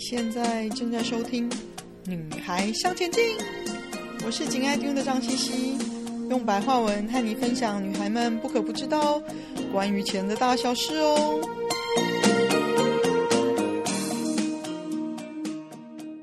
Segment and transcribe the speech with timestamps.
[0.00, 1.48] 现在正在收听
[2.06, 3.22] 《女孩向前进》，
[4.24, 5.78] 我是紧爱听的张茜茜，
[6.30, 9.22] 用白话文和你分享女孩们不可不知道
[9.70, 11.38] 关于钱的大小事哦。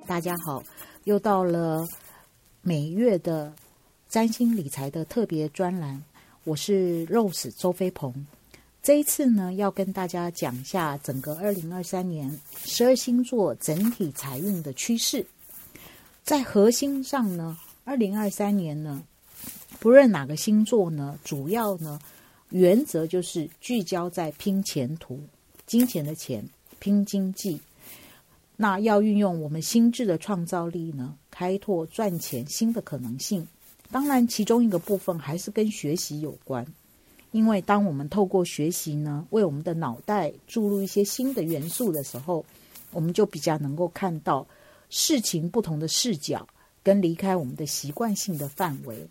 [0.07, 0.63] 大家好，
[1.03, 1.85] 又到了
[2.63, 3.53] 每月的
[4.09, 6.03] 占星理财的特别专栏，
[6.45, 8.25] 我是 Rose 周飞鹏。
[8.81, 15.25] 这一次呢，要跟大家讲一下整个二零二三年十二星座整体财运的趋势。
[16.23, 19.04] 在核心上呢，二零二三年呢，
[19.79, 21.99] 不论哪个星座呢，主要呢
[22.49, 25.19] 原则就是聚焦在拼前途、
[25.65, 26.47] 金钱的钱、
[26.79, 27.59] 拼经济。
[28.55, 33.45] 那要运用我们心智的创造力呢，开拓赚钱新的可能性。
[33.91, 36.66] 当然，其中一个部分还是跟学习有关。
[37.38, 42.44] 因为当我们透过学习呢，为我们的脑袋注入一些新的元素的时候，
[42.89, 44.43] 我们就比较能够看到
[44.89, 46.47] 事情不同的视角，
[46.81, 49.08] 跟离开我们的习惯性的范围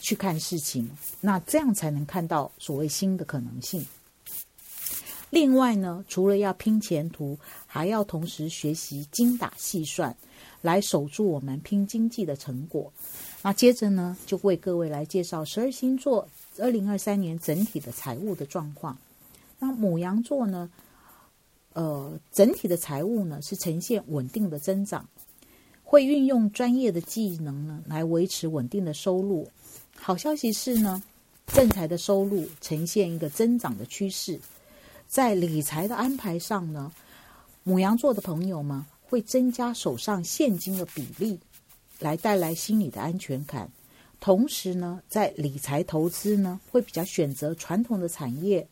[0.00, 0.90] 去看事情，
[1.20, 3.86] 那这样才能看到所谓新的可能性。
[5.30, 10.12] 另外呢，除了要拼前途，还要同时学习精打细算，
[10.62, 12.92] 来守住我们拼经济的成果。
[13.40, 16.26] 那接着呢，就为各位来介绍十二星座。
[16.62, 18.96] 二零二三年整体的财务的状况，
[19.58, 20.70] 那母羊座呢？
[21.74, 25.08] 呃，整体的财务呢是呈现稳定的增长，
[25.84, 29.46] 会运用专业的技能呢来维持稳定的收入。
[29.94, 31.00] 好消息是呢，
[31.46, 34.40] 正财的收入呈现一个增长的趋势。
[35.06, 36.90] 在理财的安排上呢，
[37.62, 41.38] 母羊座的朋友们会增加手上现金的比例，
[42.00, 43.70] 来带来心理的安全感。
[44.20, 48.66] 同时呢，在理财投资呢，会比较选择传统的产业，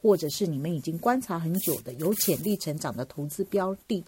[0.00, 4.02] 或者是你们已经观察很久的有潜力成长的投资标的，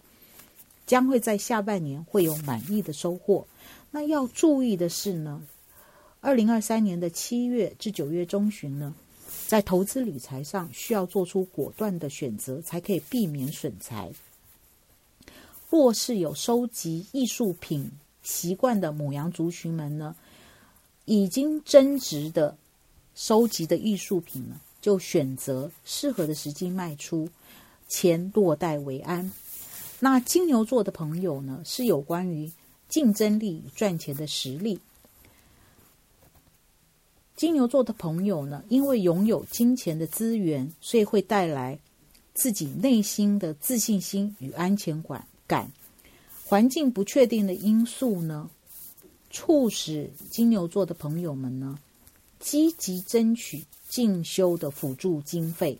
[0.86, 3.46] 将会在下半年会有满意的收获。
[3.90, 5.42] 那要注意的是呢，
[6.20, 8.94] 二零二三年的七月至九月中旬呢，
[9.46, 14.10] 在投资理财上需要做出果断的选择，才可以避免损财。
[15.70, 17.90] 若是有收集艺术品
[18.22, 20.16] 习惯的母羊族群们呢，
[21.08, 22.54] 已经增值的
[23.14, 27.26] 收集的艺术品呢，就选择适合的时机卖出，
[27.88, 29.32] 钱落袋为安。
[30.00, 32.52] 那金牛座的朋友呢，是有关于
[32.90, 34.78] 竞争力与赚钱的实力。
[37.34, 41.78] 金牛座的朋友呢，因为拥有金钱的资源，所以会带来
[42.34, 45.26] 自己内心的自信心与安全感。
[45.46, 45.72] 感
[46.44, 48.50] 环境不确定的因素呢，
[49.30, 51.78] 促使金牛座的朋友们呢，
[52.40, 55.78] 积极争取进修的辅助经费，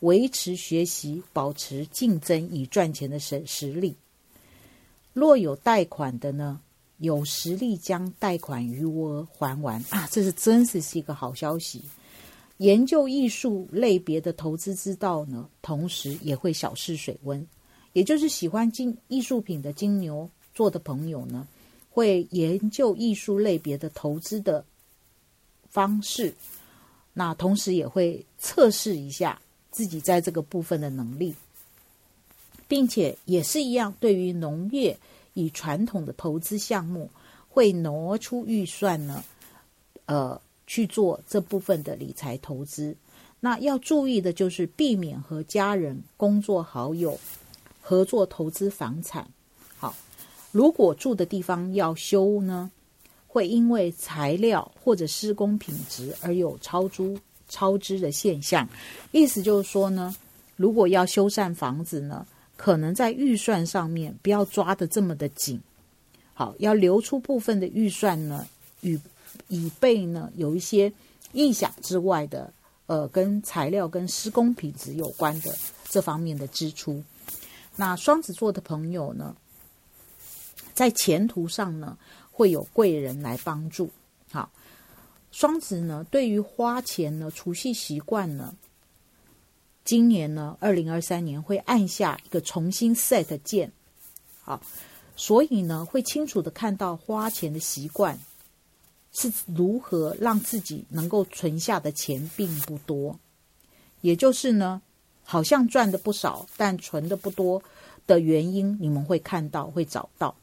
[0.00, 3.96] 维持学习，保持竞争以赚钱的实实力。
[5.12, 6.60] 若有贷款的呢，
[6.98, 10.08] 有实力将贷款余额还完啊！
[10.10, 11.82] 这是真是是一个好消息。
[12.58, 17.46] 研究艺术类别的投资之道呢，同时也会小试水温。
[17.92, 21.46] 也就是喜欢金艺术品的金牛座的朋友呢，
[21.98, 24.64] 会研究艺术类别的投资的
[25.68, 26.32] 方式，
[27.12, 29.42] 那同时也会测试一下
[29.72, 31.34] 自己在这个部分的能力，
[32.68, 34.96] 并且也是一样，对于农业
[35.34, 37.10] 与传统的投资项目，
[37.48, 39.24] 会挪出预算呢，
[40.06, 42.94] 呃，去做这部分的理财投资。
[43.40, 47.18] 那要注意的就是避免和家人、工作好友
[47.80, 49.28] 合作投资房产。
[50.50, 52.70] 如果住的地方要修呢，
[53.26, 58.68] 会因为材料或者施工品质而有超租超支的现象。
[59.12, 60.14] 意思就是说呢，
[60.56, 62.26] 如果要修缮房子呢，
[62.56, 65.60] 可能在预算上面不要抓得这么的紧，
[66.34, 68.46] 好，要留出部分的预算呢，
[68.80, 68.98] 与
[69.48, 70.92] 以备呢有一些
[71.32, 72.52] 意想之外的，
[72.86, 75.54] 呃，跟材料跟施工品质有关的
[75.88, 77.02] 这方面的支出。
[77.76, 79.36] 那双子座的朋友呢，
[80.78, 81.98] 在前途上呢，
[82.30, 83.90] 会有贵人来帮助。
[84.30, 84.48] 好，
[85.32, 88.54] 双子呢，对于花钱呢，储蓄习惯呢，
[89.84, 93.72] 今年呢，二零二三年会按下一个重新 set 键。
[94.40, 94.62] 好，
[95.16, 98.16] 所以呢，会清楚的看到花钱的习惯
[99.10, 103.18] 是如何让自己能够存下的钱并不多，
[104.00, 104.80] 也就是呢，
[105.24, 107.60] 好像赚的不少，但存的不多
[108.06, 110.36] 的原因，你们会看到，会找到。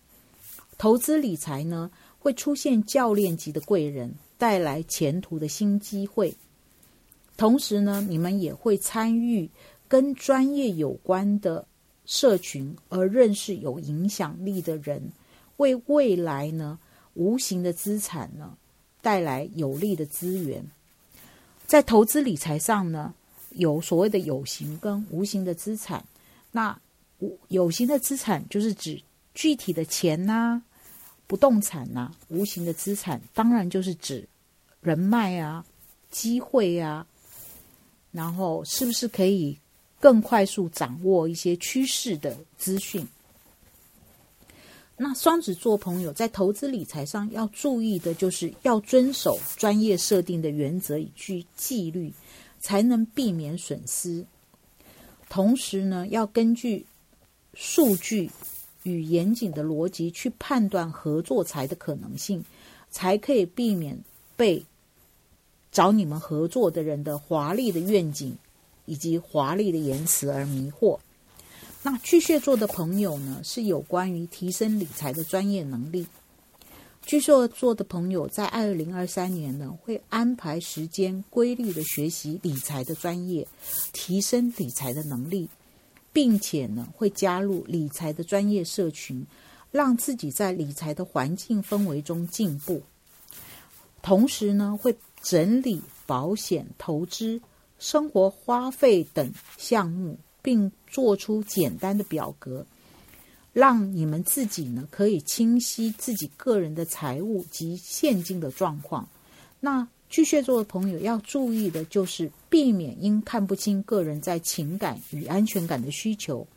[0.77, 1.89] 投资理财呢，
[2.19, 6.36] 会出现教练级的贵人，带来前途的新机会。
[7.38, 9.50] 同时呢，你们也会参与
[9.88, 11.66] 跟专业有关的
[12.06, 15.01] 社群而认识有影响力的人，
[15.57, 16.80] 为未来呢
[17.13, 18.57] 无形的资产呢
[19.01, 20.66] 带来有利的资源。
[21.66, 23.13] 在投资理财上呢，
[23.51, 26.06] 有所谓的有形跟无形的资产。
[26.51, 26.80] 那
[27.19, 29.01] 无有形的资产就是指
[29.36, 30.64] 具体的钱呐、
[31.28, 34.28] 不动产呐、无形的资产当然就是指
[34.82, 35.64] 人脉啊、
[36.10, 37.06] 机会啊，
[38.12, 39.60] 然后是不是可以
[40.00, 43.08] 更快速掌握一些趋势的资讯？
[44.98, 52.14] 那双子座朋友在投资理财上要注意的，就是要遵守专业设定的原则，以具纪律，
[52.60, 54.26] 才能避免损失。
[55.28, 56.86] 同时呢，要根据
[57.54, 58.31] 数据
[58.86, 62.44] 与严谨的逻辑去判断合作财的可能性，
[62.90, 64.00] 才可以避免
[64.36, 64.64] 被
[65.72, 68.38] 找你们合作的人的华丽的愿景
[68.86, 70.98] 以及华丽的言辞而迷惑。
[71.84, 76.08] 那巨蟹座的朋友呢，是有关于提升理财的专业能力。
[77.06, 83.48] 巨蟹座的朋友在二零二三年呢，会安排时间规律的学习理财的专业，
[83.94, 85.48] 提升理财的能力，
[86.16, 89.28] 并且呢，会加入理财的专业社群，
[89.72, 92.82] 让自己在理财的环境氛围中进步。
[94.02, 97.42] 同时呢，会整理保险、投资、
[97.78, 100.18] 生活花费等项目。
[100.46, 102.64] 并做出简单的表格，
[103.52, 109.10] 让你们自己呢可以清晰自己个人的财务及现金的状况。
[109.60, 116.48] 那巨蟹座的朋友要注意的就是避免因看不清个人在情感与安全感的需求，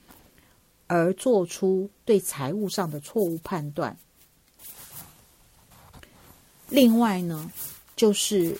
[0.86, 3.98] 而做出对财务上的错误判断。
[6.68, 7.50] 另外呢，
[7.96, 8.56] 就是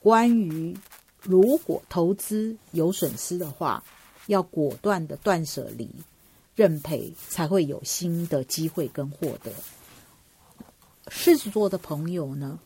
[0.00, 0.76] 关于。
[1.22, 3.84] 如果投资有损失的话，
[4.26, 5.88] 要果断的断舍离、
[6.56, 9.52] 认赔，才会有新的机会跟获得。
[11.10, 12.58] 狮子座的朋友呢，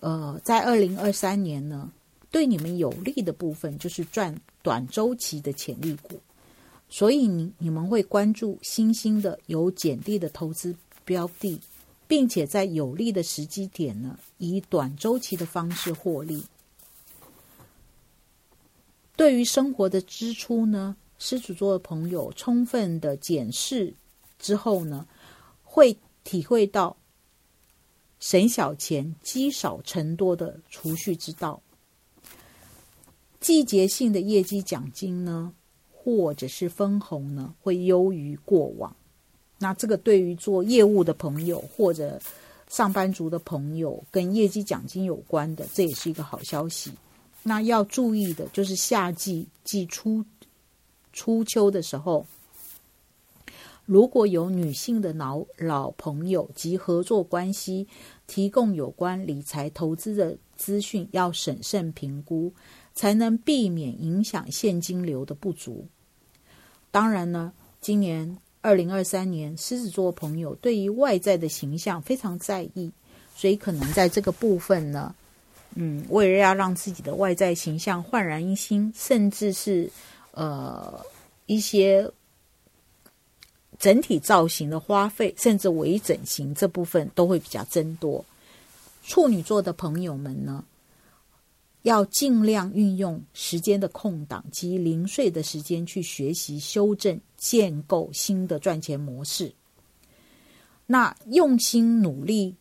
[0.00, 1.90] 呃，在二零二三年呢，
[2.30, 6.20] 对你们有利的部分就是赚短周期的潜力股，
[6.88, 10.74] 所以你你们会关注新兴的有潜力的投资
[11.04, 11.60] 标的，
[12.06, 16.44] 并且在有利的时机点呢，以短周期的方式获利。
[19.16, 23.92] 对于生活的支出呢，狮子座的朋友充分的检视
[24.38, 25.04] 之后呢，
[25.64, 26.96] 会体会到
[28.20, 31.60] 省小钱、积少成多的储蓄之道。
[33.40, 35.52] 季节性的业绩奖金呢，
[35.92, 38.94] 或者是分红呢，会优于过往。
[39.58, 42.20] 那这个对于做业务的朋友或者
[42.68, 46.92] 上班族的朋友，跟业绩奖金有关的，这也是一个好消息。
[47.42, 50.24] 那要注意的就是夏季季初、
[51.12, 52.26] 初秋的时候，
[53.88, 57.88] 如果有女性的老老朋友及合作关系
[58.26, 62.52] 提供有关理财投资的资讯，要审慎评估，
[62.94, 65.86] 才能避免影响现金流的不足。
[66.90, 67.50] 当然呢，
[67.80, 72.92] 今年二零二三年，狮子座朋友对于外在的形象非常在意，
[73.34, 75.14] 所以可能在这个部分呢。
[75.76, 79.90] 嗯，为了要让自己的外在形象焕然一新，甚至是
[80.32, 81.00] 呃
[81.46, 82.10] 一些
[83.78, 88.24] 整体造型的花费，甚至微整形这部分都会比较增多。
[89.04, 90.64] 处女座的朋友们呢，
[91.82, 99.52] 要尽量运用时间的空档及零碎的时间去学习、修正、建构新的赚钱模式。
[100.86, 102.54] 那用心努力。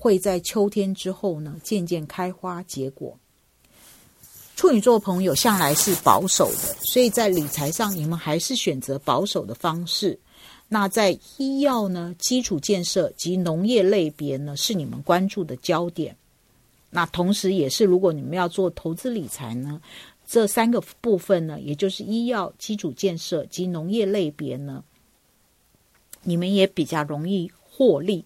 [0.00, 3.18] 会在秋天之后呢，渐渐开花结果。
[4.54, 10.16] 处女座朋友向来是保守的，所以在理财上，你们还是选择保守的方式。
[10.68, 16.14] 那在医药呢、基础建设及农业类别呢，是你们关注的焦点。
[16.90, 19.80] 那同时，也是如果你们要做投资理财呢，
[20.26, 24.84] 这三个部分呢，也就是医药、基础建设及农业类别呢，
[26.22, 28.24] 你们也比较容易获利。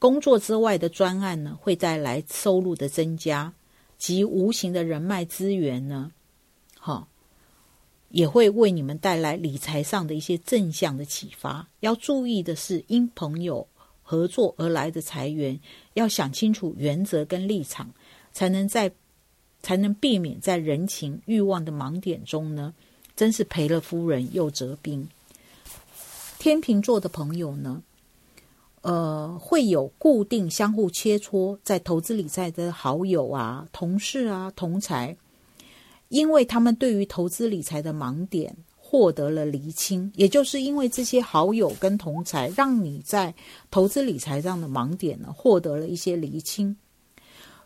[0.00, 3.52] 工作之外的专案呢，会带来收入的增加，
[3.98, 6.10] 及无形的人脉资源呢，
[6.76, 7.06] 好，
[8.12, 11.66] 也会为你们带来理财上的一些正向的启发。
[11.80, 13.66] 要注意的是，因朋友
[14.02, 15.58] 合作而来的财源，
[15.94, 17.90] 要想清楚原则跟立场，
[18.32, 18.92] 才能在
[19.62, 22.74] 才能避免在人情欲望的盲点中呢，
[23.16, 25.08] 真是赔了夫人又折兵。
[26.38, 27.82] 天秤座的朋友呢，
[28.82, 35.16] 呃，会有固定相互切磋在投资理财的好友啊、同事啊、同财，
[36.12, 43.34] 因为他们对于投资理财的盲点，获得了厘清，也就是因为这些好友跟同财，让你在
[43.70, 46.76] 投资理财上的盲点呢，获得了一些厘清。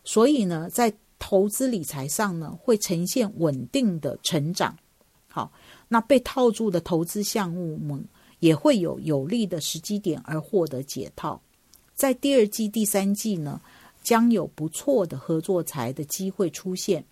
[0.05, 4.73] 所以呢，在投资理财上呢，会呈现稳定的成长。
[5.27, 5.51] 好，
[5.89, 8.01] 那被套住的投资项目们
[8.39, 11.41] 也会有有利的时机点而获得解套。
[11.93, 13.59] 在第二季、第三季呢，
[14.01, 17.03] 将有不错的合作财的机会出现，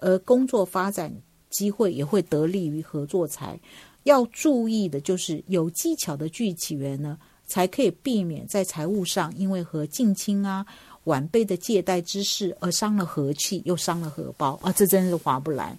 [0.00, 1.14] 而工作发展
[1.48, 3.58] 机会也会得利于合作财。
[4.04, 10.66] 要注意的就是有技巧的聚起源呢，才可以避免在财务上因为和近亲啊。
[11.04, 14.70] 晚辈的借贷之事而伤了和气，又伤了荷包啊！
[14.70, 15.76] 这真是划不来，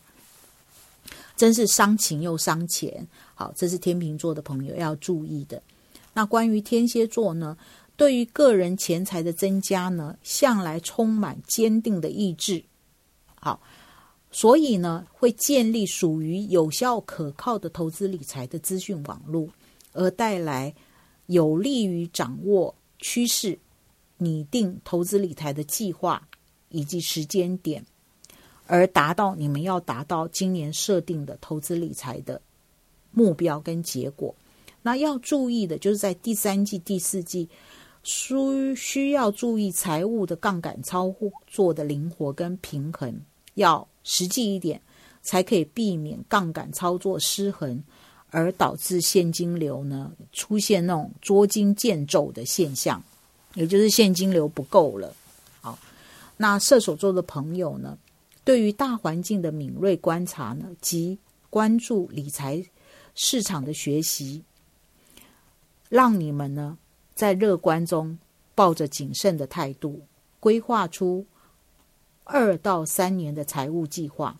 [1.37, 3.07] 真是伤情又伤钱。
[3.35, 5.61] 好，这是天秤座的朋友要注意的。
[6.13, 7.55] 那关于天蝎座呢？
[7.95, 12.63] 对于个人钱财的增加呢，向来充满坚定的意志。
[13.35, 13.61] 好，
[14.31, 19.49] 所以呢，会建立属于有效可靠的投资理财的资讯网络，
[19.93, 20.73] 而带来
[21.27, 23.59] 有利于掌握趋势。
[24.23, 26.21] 拟定投资理财的计划
[26.69, 27.83] 以及时间点，
[28.67, 32.39] 而达到你们要达到今年设定的投资理财的
[33.09, 34.35] 目标跟结果。
[34.83, 37.49] 那要注意的就是在第三季、第四季，
[38.03, 41.11] 需需要注意财务的杠杆操
[41.47, 43.19] 作的灵活跟平衡，
[43.55, 44.81] 要实际一点，
[45.21, 47.83] 才可以避免杠杆操作失衡，
[48.29, 53.01] 而导致现金流呢出现那种捉襟见肘的现象。
[53.55, 55.13] 也就是现金流不够了。
[55.59, 55.77] 好，
[56.37, 57.97] 那射手座的朋友呢，
[58.45, 62.63] 对于大环境的敏锐观察呢，及关注理财
[63.13, 64.41] 市场的学习，
[65.89, 66.77] 让你们呢
[67.13, 68.17] 在乐观中
[68.55, 70.01] 抱着谨慎的态度，
[70.39, 71.25] 规划出
[72.23, 74.37] 二到三年的财务计划。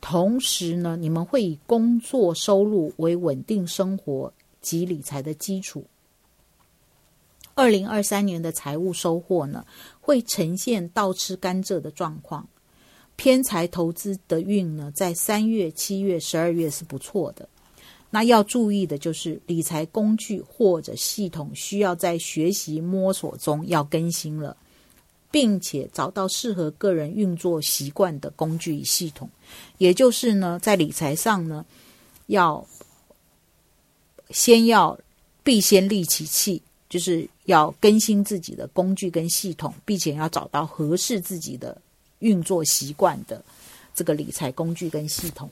[0.00, 5.84] 同时呢，你们会以工作收入为稳定生活及理财的基础。
[7.54, 9.64] 二零二三年的财务收获呢，
[10.00, 12.48] 会呈现倒吃甘蔗的状况。
[13.14, 17.48] 偏财投资的运呢，在三月、七月、十二月是不错的。
[18.10, 24.56] 那要注意的就是理财工具或者系统需要在学习摸索中要更新了，
[25.32, 29.28] 并且找到适合个人运作习惯的工具与系统。
[29.78, 31.66] 也就是呢，在理财上呢，
[32.26, 32.64] 要
[34.30, 34.96] 先要
[35.42, 36.62] 必先利其器。
[36.92, 41.80] 就是要更新自己的工具跟系统，并且要找到合适自己的
[42.18, 43.42] 运作习惯的
[43.94, 45.48] 这个理财工具跟系统。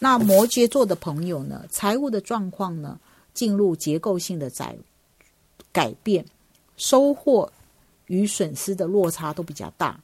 [0.00, 2.98] 那摩羯座的朋友呢，财务的状况呢，
[3.32, 4.76] 进入结构性的改
[5.70, 6.26] 改变，
[6.76, 7.52] 收获
[8.06, 10.02] 与损失的落差都比较大，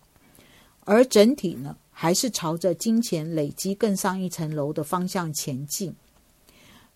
[0.85, 5.95] 而整体呢，还是朝着金钱累积更上一层楼的方向前进。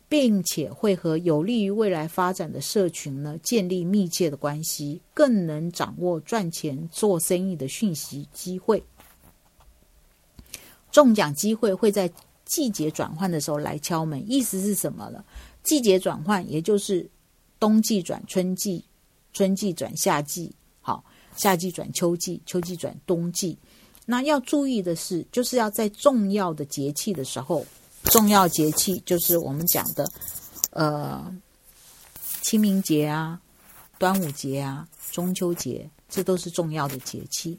[0.08, 8.80] 并且会和有利于未来发展的社群呢建立密切的关系，更能掌握赚钱做生意的讯息机会。
[10.92, 12.08] 中奖机会会在
[12.44, 15.24] 季节转换的时候来敲门，意思是什么呢？
[15.64, 17.10] 季节转换也就是
[17.58, 18.84] 冬季转春季，
[19.32, 20.54] 春季转夏季，
[20.86, 21.02] 好，
[21.34, 23.58] 夏季转秋季，秋季转冬季。
[24.04, 27.66] 那要注意的是，就是要在重要的节气的时候。
[28.04, 30.08] 重要节气就是我们讲的，
[30.70, 31.36] 呃，
[32.40, 33.40] 清明节啊、
[33.98, 37.58] 端午节啊、中秋节，这都是重要的节气。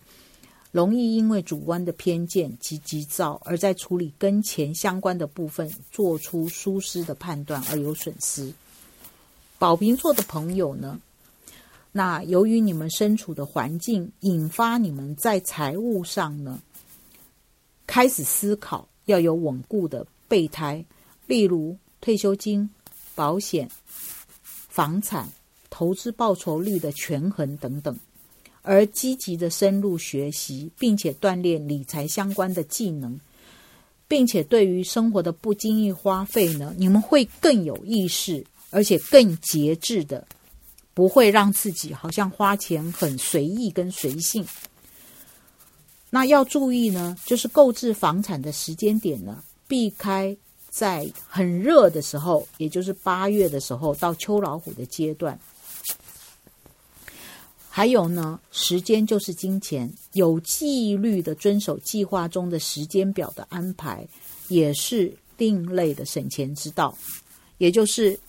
[0.71, 8.53] 容易因为主观的偏见及急躁，而在处理跟钱相关的部分做出疏失的判断而有损失。
[9.59, 10.97] 宝瓶座的朋友呢，
[11.97, 16.61] 那由于你们身处的环境，引发你们在财务上呢，
[17.87, 20.05] 开始思考要有稳固的。
[20.27, 20.85] 备胎，
[21.25, 22.69] 例如退休金、
[23.15, 23.67] 保险、
[24.43, 25.27] 房产、
[25.71, 27.97] 投资报酬率的权衡等等，
[28.61, 33.19] 而积极的深入学习，并且锻炼理财相关的技能，
[34.07, 40.27] 并且对于生活的不经意花费呢，你们会更有意识，而且更节制的，
[40.97, 44.43] 不会让自己好像花钱很随意跟随性。
[46.09, 49.43] 那要注意呢，就是购置房产的时间点呢。
[49.67, 50.35] 避开
[50.71, 55.39] 在很热的时候，也就是八月的时候到秋老虎的阶段。
[57.69, 64.03] 还有呢，时间就是金钱，有纪律的遵守计划中的时间表的安排，
[64.47, 66.97] 也是另类的省钱之道。
[67.59, 68.19] 也就是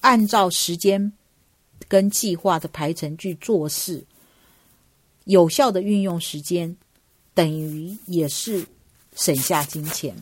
[0.00, 1.12] 按照时间
[1.88, 4.04] 跟计划的排程去做事，
[5.24, 6.76] 有效的运用时间，
[7.34, 8.66] 等于也是。
[9.16, 10.14] 省下金钱。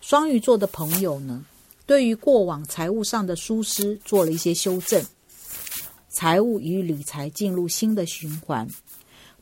[0.00, 1.44] 双鱼座的朋友呢，
[1.86, 5.04] 对于过往财务上的疏失做了一些修正，
[6.08, 8.66] 财务与理财进入新的循环，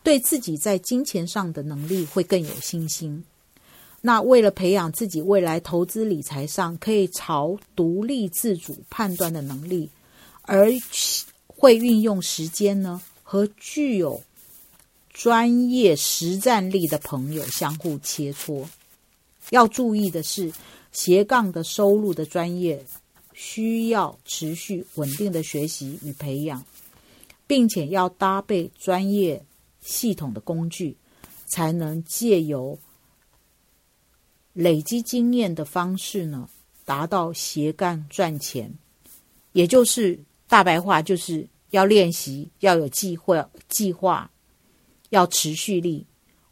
[0.02, 3.22] 对自己在金钱上的能力会更有信心。
[4.00, 9.90] 那为了培养自己未来投资理财上可以朝独立自主判断的能力，
[10.42, 10.72] 而
[11.60, 14.22] 会运用时间呢，和具有
[15.10, 18.66] 专业实战力的朋友相互切磋。
[19.50, 20.50] 要注意的是，
[20.90, 22.82] 斜杠的收入的专业
[23.34, 26.64] 需要持续稳定的学习与培养，
[27.46, 29.44] 并且要搭配专业
[29.82, 30.96] 系统的工具，
[31.46, 32.78] 才能借由
[34.54, 36.48] 累积经验的方式呢，
[36.86, 38.72] 达到斜杠赚钱。
[39.52, 40.18] 也就是
[40.50, 44.30] 大白话，就是要练习，要有计划，计划
[45.08, 46.04] 要持续力，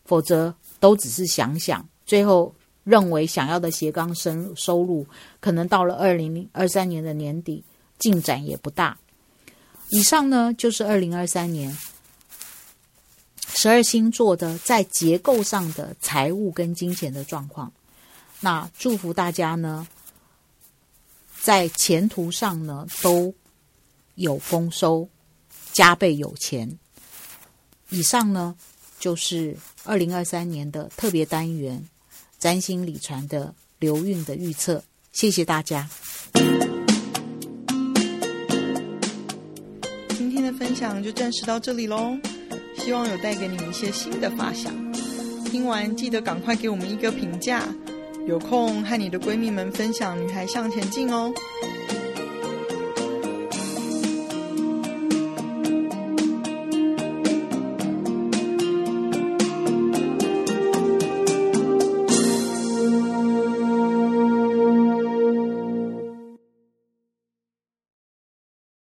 [0.07, 2.55] 否则都只是想想，最后。
[2.85, 5.07] 认为想要的斜杠生收入，
[5.41, 7.63] 可能到了二零二三年的年底，
[7.99, 8.97] 进展也不大。
[9.91, 11.77] 以上呢，就是二零二三年
[13.47, 17.71] 十二星座的在结构上的财务跟金钱的状况。
[18.41, 19.87] 那祝福大家呢，
[21.43, 23.35] 在前途上呢都
[24.19, 25.09] 有丰收，
[25.73, 26.79] 加倍有钱。
[27.89, 28.57] 以上呢，
[28.99, 31.89] 就是二零二三年的特别单元。
[32.39, 35.89] 占星理传的流运的预测，谢谢大家。
[40.11, 42.17] 今天的分享就暂时到这里喽，
[42.77, 44.73] 希望有带给你们一些新的发想。
[45.47, 47.65] 听完记得赶快给我们一个评价，
[48.29, 51.35] 有空和你的闺蜜们分享《女孩向前进》哦。